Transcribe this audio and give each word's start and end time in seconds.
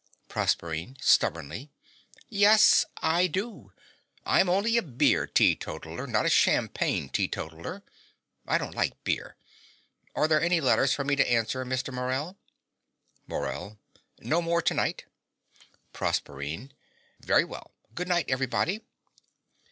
PROSERPINE 0.29 0.97
(stubbornly). 0.99 1.69
Yes, 2.27 2.87
I 3.03 3.27
do. 3.27 3.71
I'm 4.25 4.49
only 4.49 4.75
a 4.77 4.81
beer 4.81 5.27
teetotaller, 5.27 6.07
not 6.07 6.25
a 6.25 6.29
champagne 6.29 7.07
teetotaller. 7.07 7.83
I 8.47 8.57
don't 8.57 8.73
like 8.73 9.03
beer. 9.03 9.35
Are 10.15 10.27
there 10.27 10.41
any 10.41 10.59
letters 10.59 10.91
for 10.91 11.03
me 11.03 11.15
to 11.17 11.31
answer, 11.31 11.63
Mr. 11.63 11.93
Morell? 11.93 12.35
MORELL. 13.27 13.77
No 14.21 14.41
more 14.41 14.63
to 14.63 14.73
night. 14.73 15.05
PROSERPINE. 15.93 16.73
Very 17.19 17.43
well. 17.43 17.69
Good 17.93 18.07
night, 18.07 18.25
everybody. 18.27 18.81